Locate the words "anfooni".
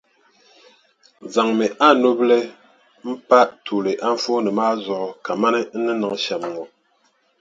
4.07-4.49